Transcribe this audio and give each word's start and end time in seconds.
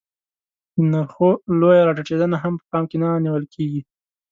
د 0.75 0.79
نرخو 0.91 1.29
لویه 1.59 1.83
راټیټېدنه 1.87 2.37
هم 2.43 2.53
په 2.59 2.65
پام 2.71 2.83
کې 2.89 2.97
نه 3.01 3.07
نیول 3.25 3.45
کېږي 3.53 3.81